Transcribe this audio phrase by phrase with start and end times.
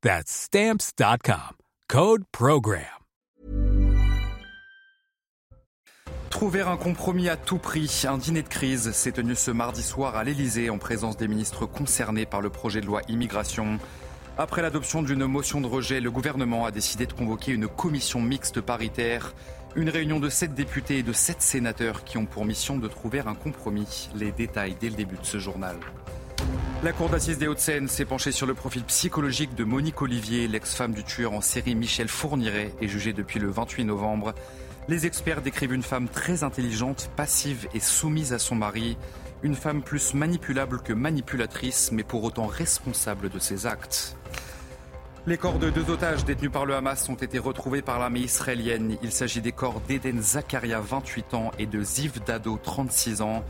[0.00, 1.56] That's stamps.com.
[1.88, 2.84] Code Program.
[6.30, 8.04] Trouver un compromis à tout prix.
[8.08, 11.66] Un dîner de crise s'est tenu ce mardi soir à l'Elysée en présence des ministres
[11.66, 13.80] concernés par le projet de loi immigration.
[14.36, 18.60] Après l'adoption d'une motion de rejet, le gouvernement a décidé de convoquer une commission mixte
[18.60, 19.34] paritaire.
[19.74, 23.18] Une réunion de sept députés et de sept sénateurs qui ont pour mission de trouver
[23.18, 24.10] un compromis.
[24.14, 25.76] Les détails dès le début de ce journal.
[26.82, 30.92] La Cour d'assises des Hauts-de-Seine s'est penchée sur le profil psychologique de Monique Olivier, l'ex-femme
[30.92, 34.32] du tueur en série Michel Fourniret, est jugée depuis le 28 novembre.
[34.88, 38.96] Les experts décrivent une femme très intelligente, passive et soumise à son mari.
[39.42, 44.16] Une femme plus manipulable que manipulatrice, mais pour autant responsable de ses actes.
[45.26, 48.96] Les corps de deux otages détenus par le Hamas ont été retrouvés par l'armée israélienne.
[49.02, 53.44] Il s'agit des corps d'Eden Zakaria, 28 ans, et de Ziv Dado, 36 ans.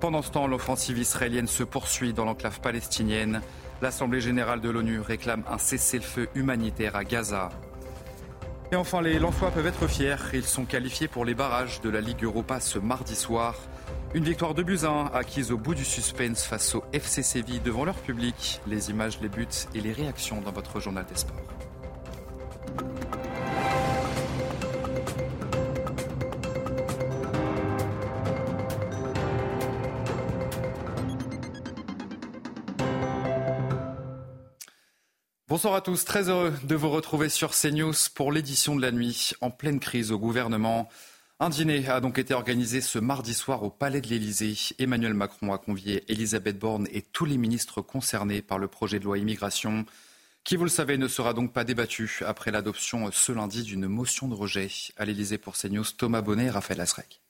[0.00, 3.40] Pendant ce temps, l'offensive israélienne se poursuit dans l'enclave palestinienne.
[3.80, 7.48] L'Assemblée générale de l'ONU réclame un cessez-le-feu humanitaire à Gaza.
[8.72, 10.16] Et enfin, les Lensois peuvent être fiers.
[10.34, 13.54] Ils sont qualifiés pour les barrages de la Ligue Europa ce mardi soir.
[14.12, 17.96] Une victoire de Buzyn acquise au bout du suspense face au FC Séville devant leur
[17.96, 18.60] public.
[18.66, 21.65] Les images, les buts et les réactions dans votre journal des sports.
[35.56, 39.32] Bonsoir à tous, très heureux de vous retrouver sur CNews pour l'édition de la nuit
[39.40, 40.86] en pleine crise au gouvernement.
[41.40, 44.54] Un dîner a donc été organisé ce mardi soir au Palais de l'Élysée.
[44.78, 49.04] Emmanuel Macron a convié Elisabeth Borne et tous les ministres concernés par le projet de
[49.04, 49.86] loi immigration,
[50.44, 54.28] qui, vous le savez, ne sera donc pas débattu après l'adoption ce lundi d'une motion
[54.28, 54.68] de rejet.
[54.98, 57.22] À l'Élysée pour CNews, Thomas Bonnet et Raphaël Asrec.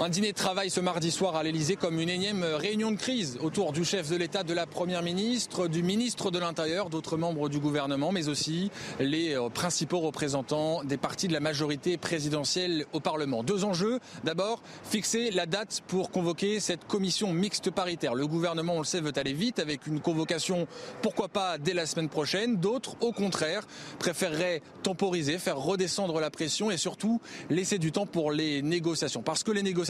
[0.00, 3.38] Un dîner de travail ce mardi soir à l'Elysée comme une énième réunion de crise
[3.40, 7.48] autour du chef de l'État, de la Première ministre, du ministre de l'Intérieur, d'autres membres
[7.48, 13.00] du gouvernement, mais aussi les euh, principaux représentants des partis de la majorité présidentielle au
[13.00, 13.44] Parlement.
[13.44, 14.00] Deux enjeux.
[14.24, 18.14] D'abord, fixer la date pour convoquer cette commission mixte paritaire.
[18.14, 20.66] Le gouvernement, on le sait, veut aller vite avec une convocation,
[21.02, 22.56] pourquoi pas dès la semaine prochaine.
[22.56, 23.66] D'autres, au contraire,
[24.00, 27.20] préféreraient temporiser, faire redescendre la pression et surtout
[27.50, 29.22] laisser du temps pour les négociations.
[29.22, 29.81] Parce que les négociations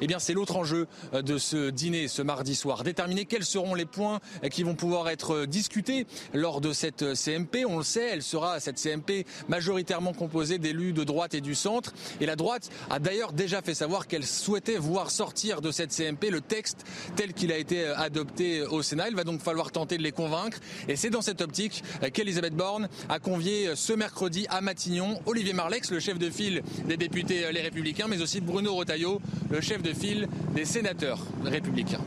[0.00, 2.84] eh bien c'est l'autre enjeu euh, de ce dîner ce mardi soir.
[2.84, 7.14] Déterminer quels seront les points euh, qui vont pouvoir être euh, discutés lors de cette
[7.14, 7.64] CMP.
[7.66, 11.92] On le sait, elle sera cette CMP majoritairement composée d'élus de droite et du centre.
[12.20, 16.30] Et la droite a d'ailleurs déjà fait savoir qu'elle souhaitait voir sortir de cette CMP
[16.30, 16.84] le texte
[17.16, 19.08] tel qu'il a été adopté au Sénat.
[19.08, 20.58] Il va donc falloir tenter de les convaincre.
[20.88, 21.82] Et c'est dans cette optique
[22.12, 26.96] qu'Elisabeth Borne a convié ce mercredi à Matignon Olivier Marlex, le chef de file des
[26.96, 29.11] députés Les Républicains, mais aussi Bruno Retailleau,
[29.50, 32.04] le chef de file des sénateurs républicains.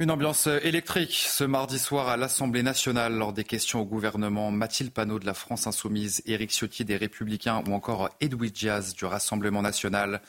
[0.00, 4.50] Une ambiance électrique ce mardi soir à l'Assemblée nationale lors des questions au gouvernement.
[4.50, 9.04] Mathilde Panot de la France Insoumise, Éric Ciotti des Républicains ou encore Edwidge Diaz du
[9.04, 10.22] Rassemblement national.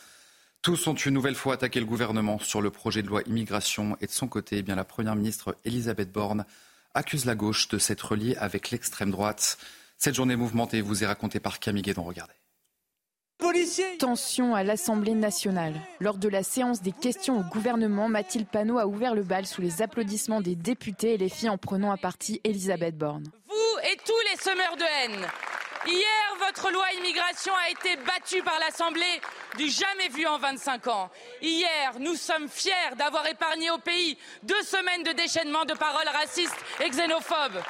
[0.61, 4.07] Tous ont une nouvelle fois attaqué le gouvernement sur le projet de loi immigration et
[4.07, 6.45] de son côté, eh bien, la Première ministre Elisabeth Borne
[6.93, 9.57] accuse la gauche de s'être liée avec l'extrême droite.
[9.97, 12.03] Cette journée mouvementée vous est racontée par Camille Guédon.
[12.03, 12.40] Regardez.
[13.97, 15.73] Tension à l'Assemblée nationale.
[15.99, 19.61] Lors de la séance des questions au gouvernement, Mathilde Panot a ouvert le bal sous
[19.61, 23.25] les applaudissements des députés et les filles en prenant à partie Elisabeth Borne.
[23.47, 25.27] Vous et tous les semeurs de haine.
[25.87, 29.21] Hier, votre loi immigration a été battue par l'Assemblée
[29.57, 31.09] du jamais vu en 25 ans.
[31.41, 36.55] Hier, nous sommes fiers d'avoir épargné au pays deux semaines de déchaînement de paroles racistes
[36.83, 37.61] et xénophobes.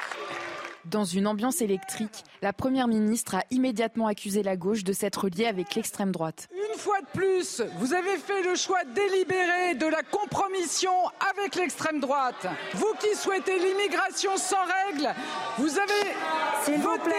[0.85, 5.45] Dans une ambiance électrique, la Première ministre a immédiatement accusé la gauche de s'être liée
[5.45, 6.49] avec l'extrême droite.
[6.51, 10.91] Une fois de plus, vous avez fait le choix délibéré de la compromission
[11.35, 12.47] avec l'extrême droite.
[12.73, 15.13] Vous qui souhaitez l'immigration sans règles,
[15.59, 17.11] vous avez voté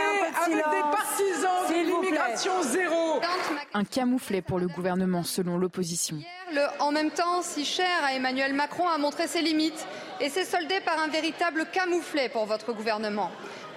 [0.44, 3.20] avec des partisans de l'immigration zéro.
[3.74, 6.18] Un camouflet pour le gouvernement, selon l'opposition.
[6.52, 9.86] Le en même temps si cher à Emmanuel Macron a montré ses limites
[10.20, 13.30] et s'est soldé par un véritable camouflet pour votre gouvernement.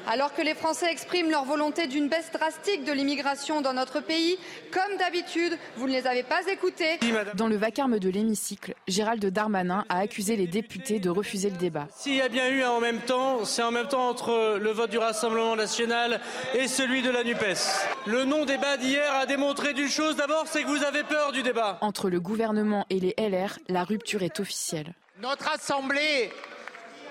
[0.08, 4.38] Alors que les Français expriment leur volonté d'une baisse drastique de l'immigration dans notre pays,
[4.72, 7.00] comme d'habitude, vous ne les avez pas écoutés.
[7.34, 11.88] Dans le vacarme de l'hémicycle, Gérald Darmanin a accusé les députés de refuser le débat.
[11.96, 14.70] S'il y a bien eu un en même temps, c'est en même temps entre le
[14.70, 16.22] vote du Rassemblement national
[16.54, 17.58] et celui de la NUPES.
[18.06, 21.80] Le non-débat d'hier a démontré d'une chose d'abord, c'est que vous avez peur du débat.
[21.82, 24.94] Entre le gouvernement et les LR, la rupture est officielle.
[25.20, 26.30] Notre Assemblée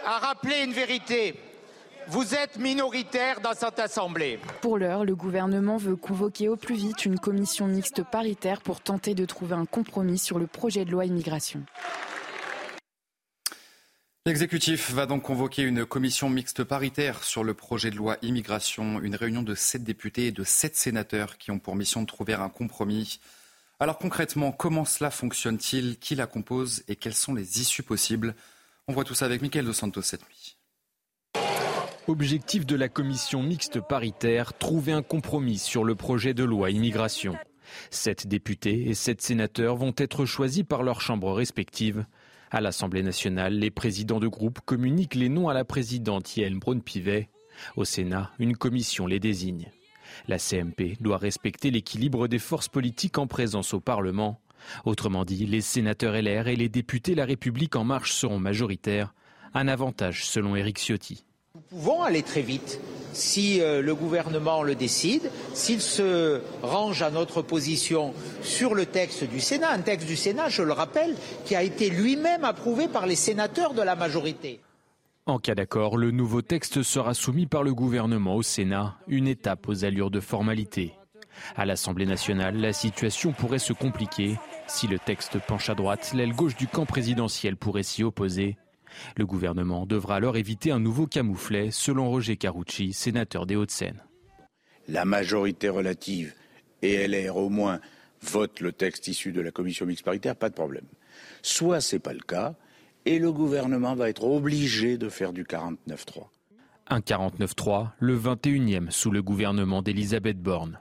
[0.06, 1.34] a rappelé une vérité.
[2.08, 4.38] Vous êtes minoritaire dans cette Assemblée.
[4.60, 9.14] Pour l'heure, le gouvernement veut convoquer au plus vite une commission mixte paritaire pour tenter
[9.14, 11.64] de trouver un compromis sur le projet de loi immigration.
[14.26, 19.16] L'exécutif va donc convoquer une commission mixte paritaire sur le projet de loi immigration, une
[19.16, 22.50] réunion de sept députés et de sept sénateurs qui ont pour mission de trouver un
[22.50, 23.18] compromis.
[23.80, 25.98] Alors concrètement, comment cela fonctionne-t-il?
[25.98, 26.84] Qui la compose?
[26.88, 28.34] Et quelles sont les issues possibles?
[28.88, 30.43] On voit tout ça avec Mickaël Dos Santos cette nuit.
[32.06, 37.34] Objectif de la commission mixte paritaire, trouver un compromis sur le projet de loi immigration.
[37.88, 42.04] Sept députés et sept sénateurs vont être choisis par leurs chambres respectives.
[42.50, 47.30] À l'Assemblée nationale, les présidents de groupe communiquent les noms à la présidente Yael Braun-Pivet.
[47.74, 49.70] Au Sénat, une commission les désigne.
[50.28, 54.42] La CMP doit respecter l'équilibre des forces politiques en présence au Parlement.
[54.84, 59.14] Autrement dit, les sénateurs LR et les députés La République en marche seront majoritaires.
[59.54, 61.24] Un avantage selon Éric Ciotti.
[61.56, 62.80] Nous pouvons aller très vite
[63.12, 68.12] si euh, le gouvernement le décide, s'il se range à notre position
[68.42, 71.14] sur le texte du Sénat, un texte du Sénat, je le rappelle,
[71.44, 74.58] qui a été lui-même approuvé par les sénateurs de la majorité.
[75.26, 79.68] En cas d'accord, le nouveau texte sera soumis par le gouvernement au Sénat, une étape
[79.68, 80.94] aux allures de formalité.
[81.54, 84.40] À l'Assemblée nationale, la situation pourrait se compliquer.
[84.66, 88.56] Si le texte penche à droite, l'aile gauche du camp présidentiel pourrait s'y opposer.
[89.16, 94.02] Le gouvernement devra alors éviter un nouveau camouflet, selon Roger Carucci, sénateur des Hauts-de-Seine.
[94.88, 96.34] La majorité relative
[96.82, 97.80] et LR au moins
[98.22, 100.86] votent le texte issu de la commission mixte paritaire, pas de problème.
[101.42, 102.54] Soit c'est pas le cas,
[103.06, 106.28] et le gouvernement va être obligé de faire du 49-3.
[106.88, 110.80] Un 49-3, le 21e sous le gouvernement d'Elisabeth Borne.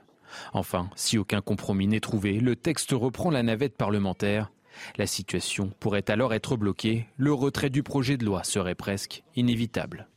[0.52, 4.50] Enfin, si aucun compromis n'est trouvé, le texte reprend la navette parlementaire.
[4.96, 7.06] La situation pourrait alors être bloquée.
[7.16, 10.08] Le retrait du projet de loi serait presque inévitable.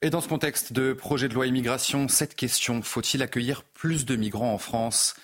[0.00, 4.14] Et dans ce contexte de projet de loi immigration, cette question, faut-il accueillir plus de
[4.14, 5.16] migrants en France?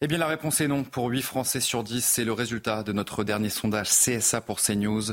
[0.00, 0.84] Eh bien la réponse est non.
[0.84, 5.12] Pour 8 Français sur 10, c'est le résultat de notre dernier sondage CSA pour CNews.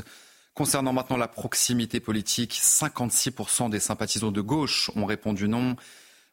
[0.54, 5.76] Concernant maintenant la proximité politique, 56% des sympathisants de gauche ont répondu non.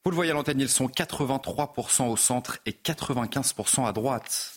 [0.04, 4.57] Vous le voyez à l'antenne, ils sont 83% au centre et 95% à droite.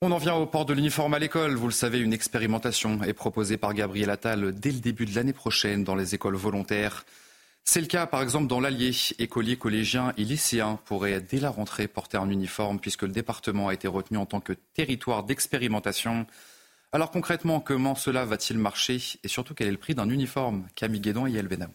[0.00, 1.56] On en vient au port de l'uniforme à l'école.
[1.56, 5.32] Vous le savez, une expérimentation est proposée par Gabriel Attal dès le début de l'année
[5.32, 7.04] prochaine dans les écoles volontaires.
[7.64, 8.92] C'est le cas, par exemple, dans l'Allier.
[9.18, 13.74] Écoliers, collégiens et lycéens pourraient, dès la rentrée, porter un uniforme puisque le département a
[13.74, 16.28] été retenu en tant que territoire d'expérimentation.
[16.92, 20.68] Alors concrètement, comment cela va-t-il marcher et surtout quel est le prix d'un uniforme?
[20.76, 21.74] Camille Guédon et Yael Benamou.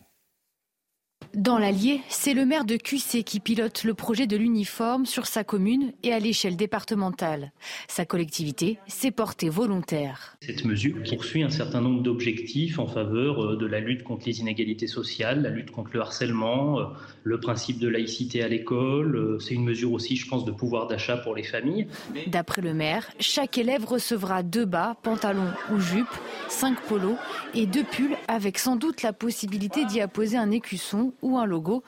[1.34, 5.44] Dans l'Allier, c'est le maire de QC qui pilote le projet de l'uniforme sur sa
[5.44, 7.51] commune et à l'échelle départementale.
[7.88, 10.38] Sa collectivité s'est portée volontaire.
[10.42, 14.39] Cette mesure poursuit un certain nombre d'objectifs en faveur euh, de la lutte contre les
[14.39, 16.84] inégalités sociales, la lutte contre le harcèlement, euh,
[17.24, 19.15] le principe de laïcité à l'école.
[19.15, 21.88] Euh, c'est une mesure aussi, je pense, de pouvoir d'achat pour les familles.
[22.27, 26.08] D'après le maire, chaque élève recevra deux bas, pantalons ou jupes,
[26.50, 27.18] cinq polos
[27.53, 31.84] et deux pulls avec sans doute la possibilité d'y apposer un écusson ou un logo.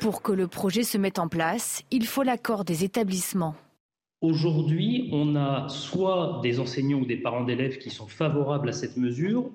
[0.00, 3.54] Pour que le projet se mette en place, il faut l'accord des établissements.
[4.20, 8.96] Aujourd'hui, on a soit des enseignants ou des parents d'élèves qui sont favorables à cette
[8.96, 9.50] mesure,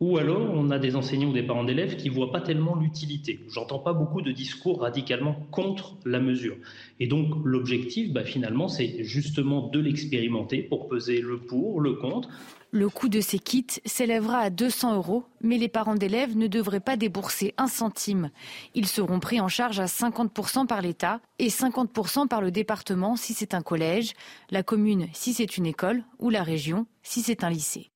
[0.00, 2.76] ou alors on a des enseignants ou des parents d'élèves qui ne voient pas tellement
[2.76, 3.40] l'utilité.
[3.48, 6.56] J'entends pas beaucoup de discours radicalement contre la mesure.
[7.00, 12.28] Et donc l'objectif, bah, finalement, c'est justement de l'expérimenter pour peser le pour, le contre,
[12.70, 16.80] le coût de ces kits s'élèvera à 200 euros, mais les parents d'élèves ne devraient
[16.80, 18.30] pas débourser un centime.
[18.74, 23.32] Ils seront pris en charge à 50% par l'État et 50% par le département si
[23.32, 24.12] c'est un collège,
[24.50, 27.90] la commune si c'est une école ou la région si c'est un lycée.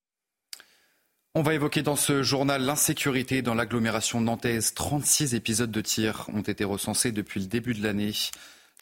[1.35, 4.75] On va évoquer dans ce journal l'insécurité dans l'agglomération nantaise.
[4.75, 8.13] 36 épisodes de tirs ont été recensés depuis le début de l'année,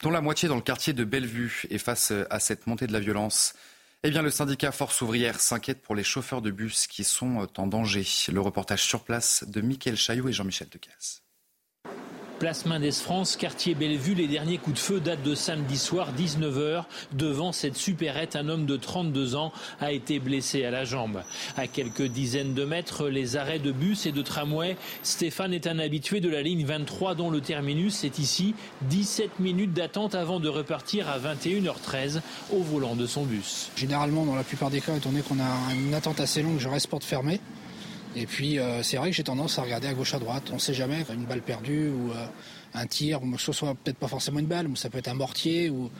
[0.02, 1.62] dont la moitié dans le quartier de Bellevue.
[1.70, 3.54] Et face à cette montée de la violence,
[4.02, 7.66] eh bien, le syndicat Force ouvrière s'inquiète pour les chauffeurs de bus qui sont en
[7.66, 8.06] danger.
[8.30, 11.21] Le reportage sur place de Mickaël Chaillot et Jean-Michel Decaze.
[12.42, 16.82] Place Mendes France, quartier Bellevue, les derniers coups de feu datent de samedi soir 19h.
[17.12, 21.22] Devant cette supérette, un homme de 32 ans a été blessé à la jambe.
[21.56, 24.76] À quelques dizaines de mètres, les arrêts de bus et de tramway.
[25.04, 28.56] Stéphane est un habitué de la ligne 23 dont le terminus est ici.
[28.90, 32.22] 17 minutes d'attente avant de repartir à 21h13
[32.52, 33.70] au volant de son bus.
[33.76, 36.68] Généralement, dans la plupart des cas, étant donné qu'on a une attente assez longue, je
[36.68, 37.38] reste porte fermée.
[38.14, 40.44] Et puis euh, c'est vrai que j'ai tendance à regarder à gauche à droite.
[40.50, 42.26] On ne sait jamais, une balle perdue ou euh,
[42.74, 45.70] un tir, ce soit peut-être pas forcément une balle, mais ça peut être un mortier.
[45.70, 45.90] Ou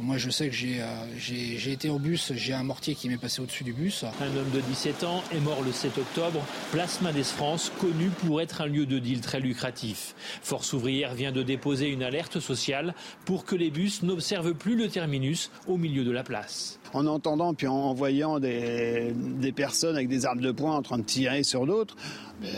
[0.00, 3.40] moi je sais que j'ai euh, été au bus, j'ai un mortier qui m'est passé
[3.40, 4.04] au-dessus du bus.
[4.20, 6.44] Un homme de 17 ans est mort le 7 octobre.
[6.72, 10.14] Place Mendes France, connu pour être un lieu de deal très lucratif.
[10.42, 14.88] Force ouvrière vient de déposer une alerte sociale pour que les bus n'observent plus le
[14.88, 19.12] terminus au milieu de la place en entendant puis en voyant des,
[19.54, 21.96] personnes avec des armes de poing en train de tirer sur d'autres,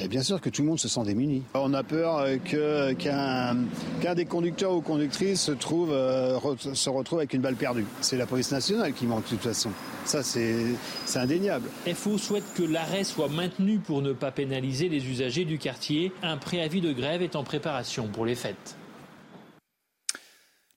[0.08, 1.42] bien sûr que tout le monde se sent démuni.
[1.54, 7.40] On a peur qu'un des conducteurs ou conductrices se, trouve, euh, se retrouve avec une
[7.40, 7.86] balle perdue.
[8.00, 9.70] C'est la police nationale qui manque de toute façon.
[10.04, 10.76] Ça, c'est
[11.16, 11.68] indéniable.
[11.94, 16.12] FO souhaite que l'arrêt soit maintenu pour ne pas pénaliser les usagers du quartier.
[16.22, 18.76] Un préavis de grève est en préparation pour les fêtes.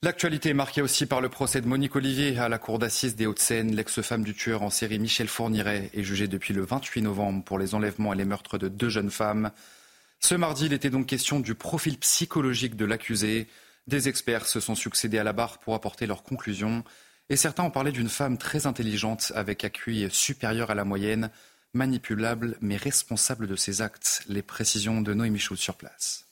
[0.03, 3.25] L'actualité est marquée aussi par le procès de Monique Olivier à la cour d'assises des
[3.25, 3.75] Hauts-de-Seine.
[3.75, 7.73] L'ex-femme du tueur en série Michel Fourniret est jugée depuis le 28 novembre pour les
[7.73, 9.51] enlèvements et les meurtres de deux jeunes femmes.
[10.19, 13.47] Ce mardi, il était donc question du profil psychologique de l'accusé.
[13.87, 16.83] Des experts se sont succédés à la barre pour apporter leurs conclusions.
[17.29, 21.31] Et certains ont parlé d'une femme très intelligente avec accueil supérieur à la moyenne,
[21.73, 24.21] manipulable mais responsable de ses actes.
[24.29, 26.27] Les précisions de Noémie Schultz sur place.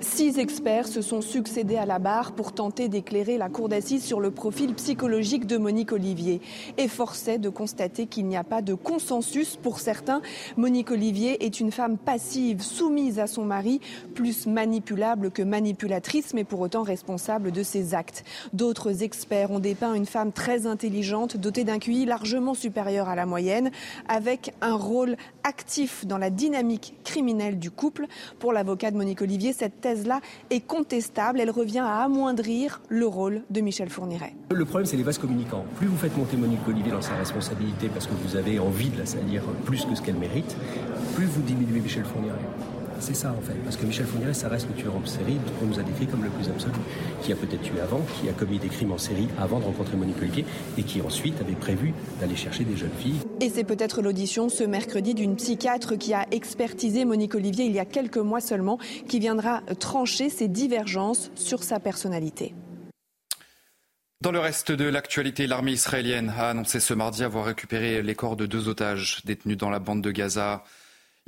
[0.00, 4.20] Six experts se sont succédés à la barre pour tenter d'éclairer la cour d'assises sur
[4.20, 6.40] le profil psychologique de Monique Olivier.
[6.76, 10.20] Et de constater qu'il n'y a pas de consensus pour certains.
[10.56, 13.80] Monique Olivier est une femme passive, soumise à son mari,
[14.14, 18.24] plus manipulable que manipulatrice, mais pour autant responsable de ses actes.
[18.52, 23.26] D'autres experts ont dépeint une femme très intelligente, dotée d'un QI largement supérieur à la
[23.26, 23.70] moyenne,
[24.08, 28.06] avec un rôle actif dans la dynamique criminelle du couple.
[28.38, 29.52] Pour l'avocat de Monique Olivier,
[29.88, 31.40] thèse-là est contestable.
[31.40, 34.34] Elle revient à amoindrir le rôle de Michel Fourniret.
[34.50, 35.64] Le problème, c'est les vases communicants.
[35.76, 38.98] Plus vous faites monter Monique Olivier dans sa responsabilité parce que vous avez envie de
[38.98, 40.56] la salir plus que ce qu'elle mérite,
[41.14, 42.34] plus vous diminuez Michel Fourniret.
[43.00, 45.66] C'est ça en fait, parce que Michel Fourniret, ça reste le tueur en série qu'on
[45.66, 46.74] nous a décrit comme le plus absolu,
[47.22, 49.96] qui a peut-être tué avant, qui a commis des crimes en série avant de rencontrer
[49.96, 50.44] Monique Olivier,
[50.76, 53.20] et qui ensuite avait prévu d'aller chercher des jeunes filles.
[53.40, 57.78] Et c'est peut-être l'audition ce mercredi d'une psychiatre qui a expertisé Monique Olivier il y
[57.78, 58.78] a quelques mois seulement,
[59.08, 62.54] qui viendra trancher ses divergences sur sa personnalité.
[64.20, 68.34] Dans le reste de l'actualité, l'armée israélienne a annoncé ce mardi avoir récupéré les corps
[68.34, 70.64] de deux otages détenus dans la bande de Gaza.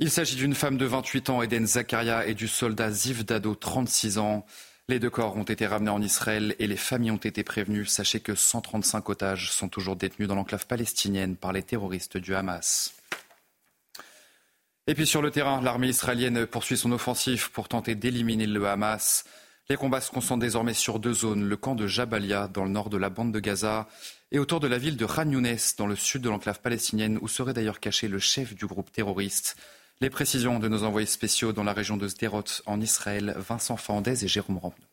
[0.03, 4.17] Il s'agit d'une femme de 28 ans, Eden Zakaria, et du soldat Ziv Dado, 36
[4.17, 4.47] ans.
[4.89, 7.85] Les deux corps ont été ramenés en Israël et les familles ont été prévenues.
[7.85, 12.95] Sachez que 135 otages sont toujours détenus dans l'enclave palestinienne par les terroristes du Hamas.
[14.87, 19.23] Et puis sur le terrain, l'armée israélienne poursuit son offensive pour tenter d'éliminer le Hamas.
[19.69, 22.89] Les combats se concentrent désormais sur deux zones, le camp de Jabalia dans le nord
[22.89, 23.87] de la bande de Gaza
[24.31, 27.27] et autour de la ville de Khan Younes dans le sud de l'enclave palestinienne où
[27.27, 29.57] serait d'ailleurs caché le chef du groupe terroriste.
[30.01, 34.25] Les précisions de nos envoyés spéciaux dans la région de Sderot en Israël, Vincent Fandez
[34.25, 34.90] et Jérôme Rampenou.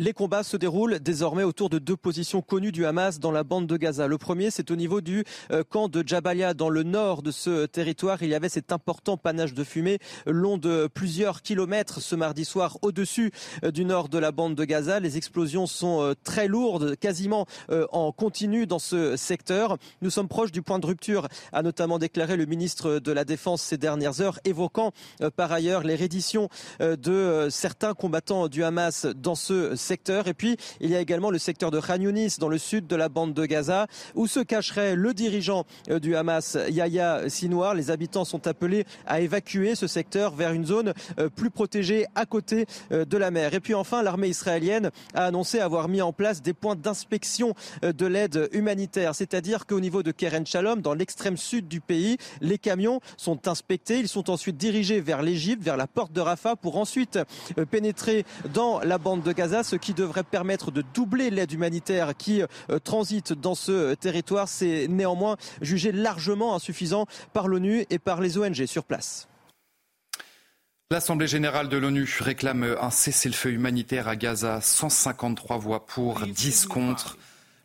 [0.00, 3.66] Les combats se déroulent désormais autour de deux positions connues du Hamas dans la bande
[3.66, 4.06] de Gaza.
[4.06, 7.66] Le premier, c'est au niveau du euh, camp de Jabalia, dans le nord de ce
[7.66, 8.22] territoire.
[8.22, 12.78] Il y avait cet important panache de fumée long de plusieurs kilomètres ce mardi soir
[12.80, 13.30] au-dessus
[13.62, 15.00] euh, du nord de la bande de Gaza.
[15.00, 19.76] Les explosions sont euh, très lourdes, quasiment en continu dans ce secteur.
[20.00, 23.60] Nous sommes proches du point de rupture, a notamment déclaré le ministre de la Défense
[23.60, 24.92] ces dernières heures, évoquant
[25.36, 26.48] par ailleurs les redditions
[26.80, 31.38] de certains combattants du Hamas dans ce secteur Et puis, il y a également le
[31.38, 31.98] secteur de Khan
[32.38, 36.14] dans le sud de la bande de Gaza, où se cacherait le dirigeant euh, du
[36.14, 37.74] Hamas, Yahya Sinwar.
[37.74, 42.26] Les habitants sont appelés à évacuer ce secteur vers une zone euh, plus protégée à
[42.26, 43.54] côté euh, de la mer.
[43.54, 48.06] Et puis enfin, l'armée israélienne a annoncé avoir mis en place des points d'inspection de
[48.06, 49.14] l'aide humanitaire.
[49.14, 53.98] C'est-à-dire qu'au niveau de Keren Shalom, dans l'extrême sud du pays, les camions sont inspectés.
[53.98, 57.18] Ils sont ensuite dirigés vers l'Égypte, vers la porte de Rafah, pour ensuite
[57.70, 62.42] pénétrer dans la bande de Gaza ce qui devrait permettre de doubler l'aide humanitaire qui
[62.82, 64.48] transite dans ce territoire.
[64.48, 69.28] C'est néanmoins jugé largement insuffisant par l'ONU et par les ONG sur place.
[70.90, 77.16] L'Assemblée générale de l'ONU réclame un cessez-le-feu humanitaire à Gaza, 153 voix pour, 10 contre.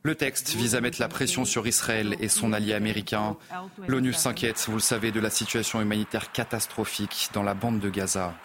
[0.03, 3.35] Le texte vise à mettre la pression sur Israël et son allié américain.
[3.87, 8.35] L'ONU s'inquiète, vous le savez, de la situation humanitaire catastrophique dans la bande de Gaza.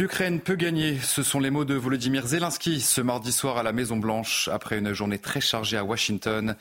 [0.00, 3.72] L'Ukraine peut gagner, ce sont les mots de Volodymyr Zelensky ce mardi soir à la
[3.72, 6.56] Maison Blanche après une journée très chargée à Washington.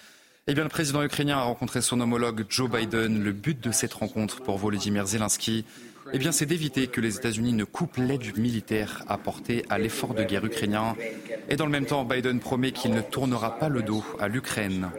[0.48, 3.24] Eh bien, le président ukrainien a rencontré son homologue Joe Biden.
[3.24, 5.64] Le but de cette rencontre pour Volodymyr Zelensky,
[6.12, 10.24] eh bien, c'est d'éviter que les États-Unis ne coupent l'aide militaire apportée à l'effort de
[10.26, 10.98] guerre ukrainien.
[11.48, 14.90] Et dans le même temps, Biden promet qu'il ne tournera pas le dos à l'Ukraine.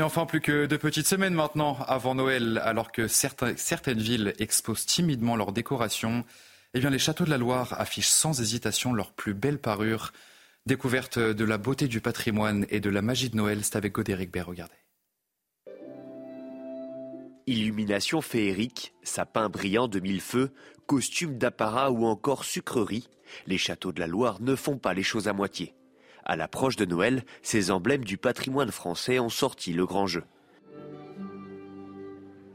[0.00, 4.86] Et enfin, plus que deux petites semaines maintenant avant Noël, alors que certaines villes exposent
[4.86, 6.24] timidement leurs décorations,
[6.72, 10.12] eh bien, les châteaux de la Loire affichent sans hésitation leur plus belle parure.
[10.66, 14.30] Découverte de la beauté du patrimoine et de la magie de Noël, c'est avec Godéric
[14.30, 14.76] Baird, regardez.
[17.48, 20.52] Illumination féerique, sapins brillants de mille feux,
[20.86, 23.08] costumes d'apparat ou encore sucreries,
[23.48, 25.74] les châteaux de la Loire ne font pas les choses à moitié.
[26.28, 30.24] À l'approche de Noël, ces emblèmes du patrimoine français ont sorti le grand jeu.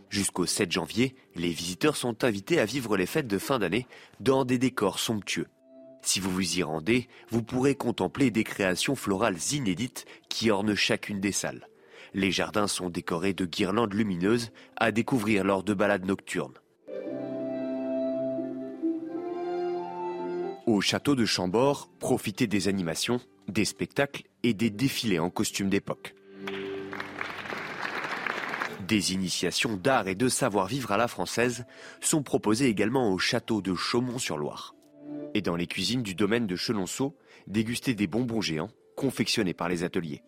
[0.10, 3.88] Jusqu'au 7 janvier, les visiteurs sont invités à vivre les fêtes de fin d'année
[4.20, 5.48] dans des décors somptueux.
[6.04, 11.20] Si vous vous y rendez, vous pourrez contempler des créations florales inédites qui ornent chacune
[11.20, 11.68] des salles.
[12.14, 16.60] Les jardins sont décorés de guirlandes lumineuses à découvrir lors de balades nocturnes.
[20.68, 26.16] Au château de Chambord, profitez des animations, des spectacles et des défilés en costume d'époque.
[28.88, 31.66] Des initiations d'art et de savoir-vivre à la française
[32.02, 34.76] sont proposées également au château de Chaumont-sur-Loire
[35.34, 37.16] et dans les cuisines du domaine de Chenonceau,
[37.48, 40.24] déguster des bonbons géants confectionnés par les ateliers.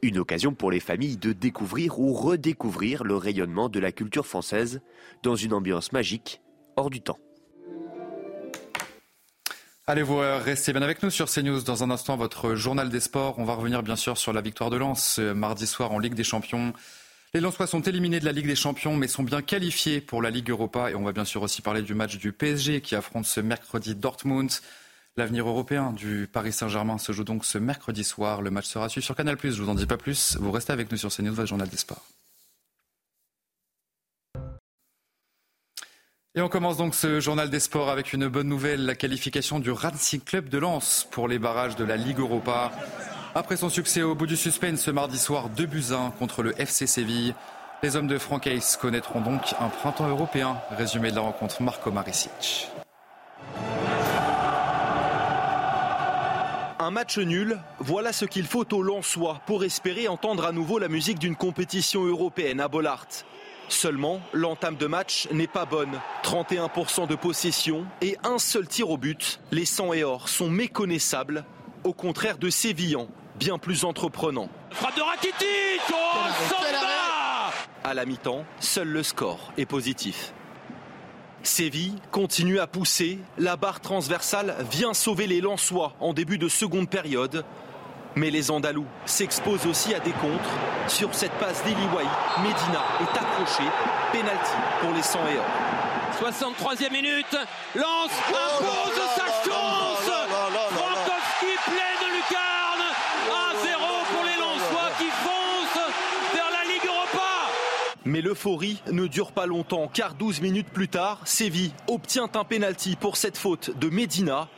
[0.00, 4.80] Une occasion pour les familles de découvrir ou redécouvrir le rayonnement de la culture française
[5.22, 6.40] dans une ambiance magique
[6.76, 7.18] hors du temps.
[9.88, 11.62] Allez vous restez bien avec nous sur CNews.
[11.62, 13.40] Dans un instant, votre journal des sports.
[13.40, 16.22] On va revenir bien sûr sur la victoire de Lens mardi soir en Ligue des
[16.22, 16.72] Champions.
[17.34, 20.30] Les Lensois sont éliminés de la Ligue des Champions, mais sont bien qualifiés pour la
[20.30, 20.92] Ligue Europa.
[20.92, 23.96] Et on va bien sûr aussi parler du match du PSG qui affronte ce mercredi
[23.96, 24.52] Dortmund.
[25.16, 28.40] L'avenir européen du Paris Saint-Germain se joue donc ce mercredi soir.
[28.40, 29.36] Le match sera suivi sur Canal+.
[29.42, 30.36] Je vous en dis pas plus.
[30.38, 32.06] Vous restez avec nous sur CNews, votre journal des sports.
[36.34, 39.70] Et on commence donc ce journal des sports avec une bonne nouvelle, la qualification du
[39.70, 42.72] Racing Club de Lens pour les barrages de la Ligue Europa.
[43.34, 46.58] Après son succès au bout du suspense ce mardi soir 2 buts 1 contre le
[46.58, 47.34] FC Séville,
[47.82, 50.56] les hommes de Francaise connaîtront donc un printemps européen.
[50.70, 52.70] Résumé de la rencontre Marco Maricic.
[56.78, 60.88] Un match nul, voilà ce qu'il faut au Lensois pour espérer entendre à nouveau la
[60.88, 63.06] musique d'une compétition européenne à Bollard.
[63.68, 66.00] Seulement, l'entame de match n'est pas bonne.
[66.24, 69.40] 31% de possession et un seul tir au but.
[69.50, 71.44] Les 100 et or sont méconnaissables,
[71.84, 74.48] au contraire de Sévillan, bien plus entreprenant.
[74.70, 76.54] Frappe de Rakitic Oh,
[77.84, 80.32] À la mi-temps, seul le score est positif.
[81.42, 83.18] Séville continue à pousser.
[83.36, 87.44] La barre transversale vient sauver les Lensois en début de seconde période.
[88.14, 90.50] Mais les Andalous s'exposent aussi à des contres.
[90.88, 92.04] Sur cette passe d'Eliwai,
[92.38, 93.64] Medina est accroché.
[94.12, 97.36] Penalty pour les 100 et 63e minute,
[97.74, 100.10] Lance impose sa chance
[100.70, 102.84] Frankowski pleine lucarne
[103.28, 105.82] 1-0 pour les Lensois qui foncent
[106.34, 107.22] vers la Ligue Europa
[108.04, 112.94] Mais l'euphorie ne dure pas longtemps car 12 minutes plus tard, Séville obtient un penalty
[112.94, 114.48] pour cette faute de Medina.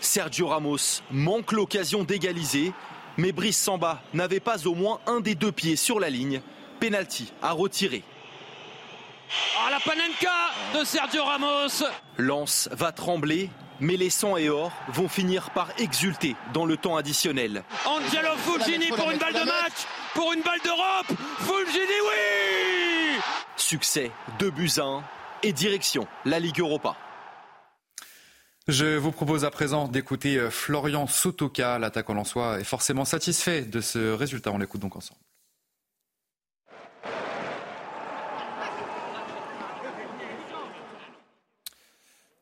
[0.00, 2.72] Sergio Ramos manque l'occasion d'égaliser,
[3.16, 6.40] mais Brice Samba n'avait pas au moins un des deux pieds sur la ligne.
[6.80, 8.04] Penalty à retirer.
[9.58, 11.84] Ah, la panenka de Sergio Ramos
[12.16, 16.96] Lance va trembler, mais les 100 et or vont finir par exulter dans le temps
[16.96, 17.64] additionnel.
[17.84, 23.20] Angelo Fulgini pour une balle de match, pour une balle d'Europe Fulgini, oui
[23.56, 25.02] Succès, 2 buts à 1
[25.42, 26.96] et direction la Ligue Europa.
[28.68, 31.78] Je vous propose à présent d'écouter Florian Sotoka.
[31.78, 34.52] L'attaquant lensois est forcément satisfait de ce résultat.
[34.52, 35.18] On l'écoute donc ensemble.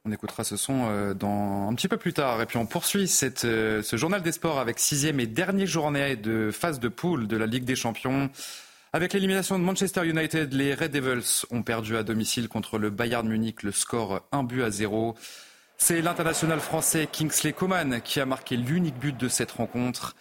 [0.04, 2.42] On écoutera ce son dans, un petit peu plus tard.
[2.42, 6.50] Et puis on poursuit cette, ce journal des sports avec sixième et dernière journée de
[6.50, 8.30] phase de poule de la Ligue des Champions.
[8.92, 13.28] Avec l'élimination de Manchester United, les Red Devils ont perdu à domicile contre le Bayern
[13.28, 15.16] Munich le score 1 but à 0.
[15.78, 20.16] C'est l'international français Kingsley Coman qui a marqué l'unique but de cette rencontre.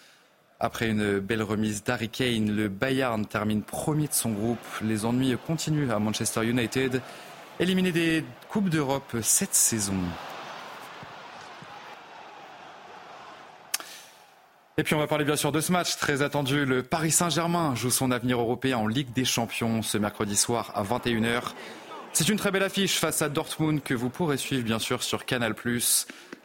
[0.60, 4.60] Après une belle remise d'Harry Kane, le Bayern termine premier de son groupe.
[4.82, 7.02] Les ennuis continuent à Manchester United,
[7.60, 9.96] éliminé des Coupes d'Europe cette saison.
[14.78, 16.66] Et puis on va parler bien sûr de ce match très attendu.
[16.66, 20.84] Le Paris Saint-Germain joue son avenir européen en Ligue des Champions ce mercredi soir à
[20.84, 21.54] 21h.
[22.18, 25.26] C'est une très belle affiche face à Dortmund que vous pourrez suivre bien sûr sur
[25.26, 25.54] Canal+.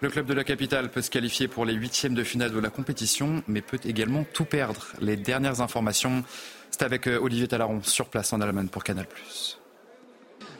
[0.00, 2.70] Le club de la capitale peut se qualifier pour les huitièmes de finale de la
[2.70, 4.88] compétition, mais peut également tout perdre.
[5.00, 6.24] Les dernières informations,
[6.72, 9.06] c'est avec euh, Olivier Talaron sur place en Allemagne pour Canal+.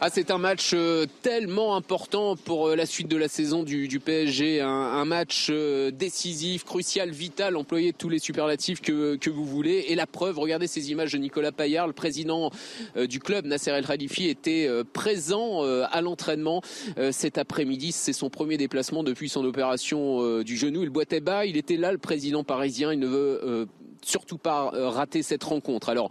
[0.03, 4.01] Ah, c'est un match euh, tellement important pour euh, la suite de la saison du,
[4.01, 4.63] PSG.
[4.63, 9.85] Un, match euh, décisif, crucial, vital, employer tous les superlatifs que, que, vous voulez.
[9.89, 12.51] Et la preuve, regardez ces images de Nicolas Payard, le président
[12.97, 16.63] du club, Nasser El Khalifi, était présent à l'entraînement
[17.11, 17.93] cet après-midi.
[17.93, 20.83] C'est son premier déplacement depuis son opération du genou.
[20.83, 22.93] Il boitait bas, il était là, le président parisien.
[22.93, 23.69] Il ne veut
[24.03, 25.89] surtout pas euh, rater cette rencontre.
[25.89, 26.11] Alors,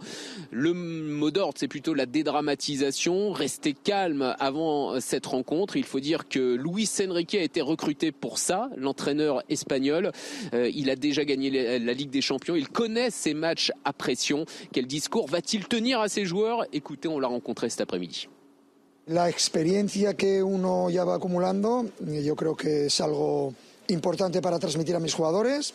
[0.50, 5.76] le mot d'ordre, c'est plutôt la dédramatisation, rester calme avant euh, cette rencontre.
[5.76, 10.12] Il faut dire que Luis Enrique a été recruté pour ça, l'entraîneur espagnol.
[10.54, 12.56] Euh, il a déjà gagné la Ligue des Champions.
[12.56, 14.44] Il connaît ces matchs à pression.
[14.72, 16.64] Quel discours va-t-il tenir à ses joueurs?
[16.72, 18.28] Écoutez, on l'a rencontré cet après-midi.
[19.06, 23.54] La experiencia que uno ya va acumulando, yo creo que es algo
[23.88, 25.74] importante para transmitir a mis jugadores.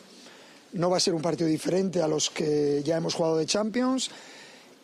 [0.74, 4.10] No va a ser un partido diferente a los que ya hemos jugado de Champions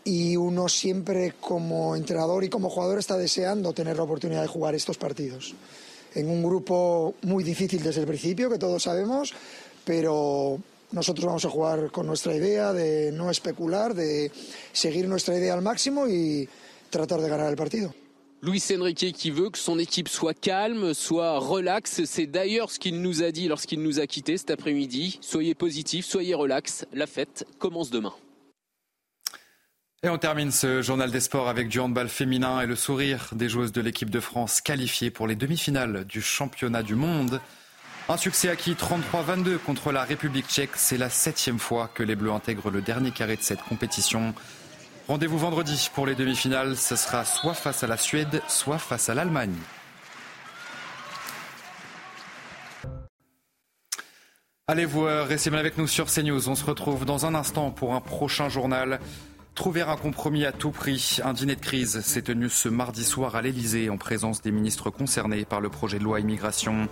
[0.03, 4.73] y uno siempre como entrenador y como jugador está deseando tener la oportunidad de jugar
[4.73, 5.53] estos partidos.
[6.15, 9.33] En un grupo muy difícil desde el principio, que todos sabemos,
[9.85, 10.59] pero
[10.91, 14.31] nosotros vamos a jugar con nuestra idea de no especular, de
[14.73, 16.47] seguir nuestra idea al máximo y
[16.89, 17.93] tratar de ganar el partido.
[18.43, 22.05] Luis Enrique qui veut que son équipe soit calme, soit relaxe.
[22.05, 25.19] C'est d'ailleurs ce qu'il nous a dit lorsqu'il nous a quittés cet après-midi.
[25.21, 26.87] Soyez positifs, soyez relax.
[26.91, 28.13] La fête commence demain.
[30.01, 33.47] Et on termine ce journal des sports avec du handball féminin et le sourire des
[33.47, 37.39] joueuses de l'équipe de France qualifiées pour les demi-finales du championnat du monde.
[38.09, 40.71] Un succès acquis 33-22 contre la République tchèque.
[40.73, 44.33] C'est la septième fois que les Bleus intègrent le dernier carré de cette compétition.
[45.11, 46.77] Rendez-vous vendredi pour les demi-finales.
[46.77, 49.57] Ce sera soit face à la Suède, soit face à l'Allemagne.
[54.67, 56.47] Allez, vous euh, restez bien avec nous sur CNews.
[56.47, 59.01] On se retrouve dans un instant pour un prochain journal.
[59.53, 61.19] Trouver un compromis à tout prix.
[61.25, 64.91] Un dîner de crise s'est tenu ce mardi soir à l'Elysée en présence des ministres
[64.91, 66.87] concernés par le projet de loi immigration.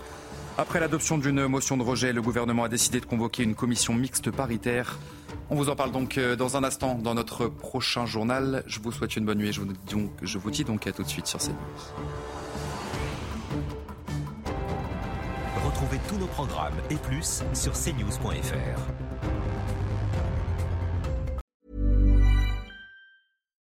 [0.58, 4.30] Après l'adoption d'une motion de rejet, le gouvernement a décidé de convoquer une commission mixte
[4.30, 4.98] paritaire.
[5.52, 8.62] On vous en parle donc euh, dans un instant dans notre prochain journal.
[8.66, 10.92] Je vous souhaite une bonne nuit et je vous, donc, je vous dis donc à
[10.92, 11.56] tout de suite sur CNews.
[15.66, 18.80] Retrouvez tous nos programmes et plus sur cnews.fr.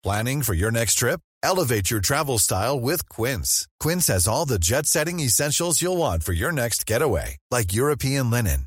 [0.02, 1.20] Planning for your next trip?
[1.42, 3.66] Elevate your travel style with Quince.
[3.80, 8.66] Quince has all the jet-setting essentials you'll want for your next getaway, like European linen